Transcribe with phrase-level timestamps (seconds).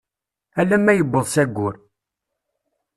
[0.59, 1.75] Alamma yewweḍ s ayyur.